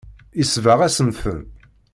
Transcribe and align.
Yesbeɣ-asen-ten. 0.37 1.39